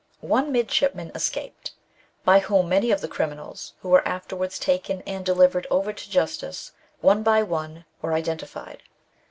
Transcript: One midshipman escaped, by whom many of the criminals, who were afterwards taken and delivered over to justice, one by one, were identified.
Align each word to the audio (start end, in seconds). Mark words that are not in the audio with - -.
One 0.25 0.51
midshipman 0.51 1.11
escaped, 1.13 1.73
by 2.25 2.39
whom 2.39 2.67
many 2.69 2.89
of 2.89 3.01
the 3.01 3.07
criminals, 3.07 3.73
who 3.81 3.89
were 3.89 4.07
afterwards 4.07 4.57
taken 4.57 5.03
and 5.05 5.23
delivered 5.23 5.67
over 5.69 5.93
to 5.93 6.09
justice, 6.09 6.71
one 7.01 7.21
by 7.21 7.43
one, 7.43 7.85
were 8.01 8.13
identified. 8.15 8.81